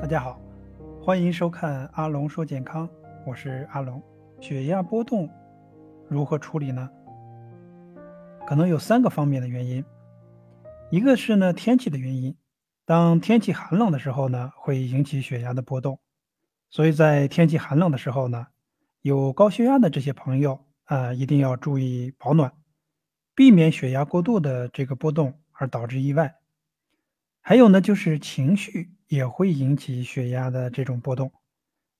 [0.00, 0.40] 大家好，
[1.02, 2.88] 欢迎收看阿龙说健康，
[3.26, 4.02] 我是阿龙。
[4.40, 5.28] 血压波动
[6.08, 6.88] 如何处理呢？
[8.46, 9.84] 可能有三个方面的原因，
[10.90, 12.34] 一个是呢天气的原因，
[12.86, 16.00] 当天气寒冷的时候呢，会引起血压的波动，
[16.70, 18.46] 所以在天气寒冷的时候呢，
[19.02, 22.54] 有高血压的这些朋友啊，一定要注意保暖，
[23.34, 26.36] 避免血压过度的这个波动而导致意外。
[27.42, 31.32] 还有呢，就是情绪也会引起血压的这种波动。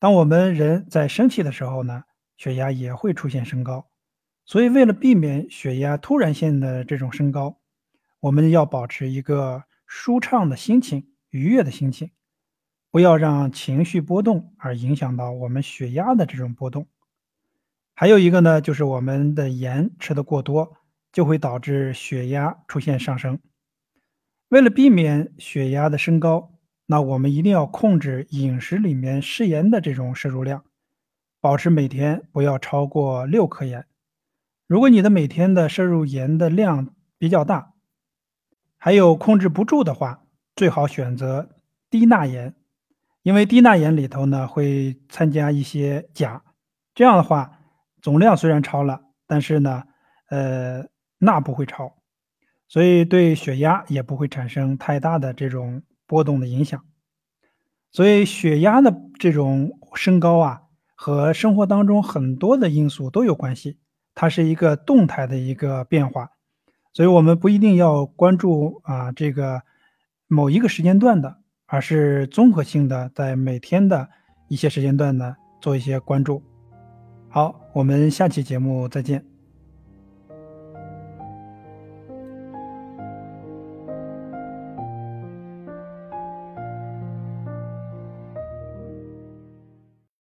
[0.00, 2.02] 当我们人在生气的时候呢，
[2.36, 3.88] 血压也会出现升高。
[4.44, 7.60] 所以，为了避免血压突然性的这种升高，
[8.18, 12.10] 我们要保持一个舒畅的心情、愉悦的心情，
[12.90, 16.88] 不要让情绪波动而影响到我们血压的这种波动。
[17.94, 20.76] 还有一个呢，就是我们的盐吃的过多，
[21.12, 23.38] 就会导致血压出现上升。
[24.48, 26.55] 为了避免血压的升高，
[26.86, 30.64] 那我们一定要控制饮食里面食盐的这种摄入量，
[31.40, 33.86] 保持每天不要超过六克盐。
[34.66, 37.74] 如果你的每天的摄入盐的量比较大，
[38.78, 41.48] 还有控制不住的话，最好选择
[41.90, 42.54] 低钠盐，
[43.22, 46.42] 因为低钠盐里头呢会参加一些钾，
[46.94, 47.58] 这样的话
[48.00, 49.84] 总量虽然超了，但是呢，
[50.30, 50.84] 呃，
[51.18, 51.96] 钠不会超。
[52.68, 56.84] 所以对血压也不会产生太大的这种波动的影响。
[57.90, 60.62] 所以血压的这种升高啊，
[60.94, 63.78] 和生活当中很多的因素都有关系，
[64.14, 66.30] 它是一个动态的一个变化。
[66.92, 69.62] 所以我们不一定要关注啊这个
[70.26, 74.08] 某一个时间段的，而是综合性的在每天的
[74.48, 76.42] 一些时间段呢做一些关注。
[77.28, 79.35] 好，我们下期节目再见。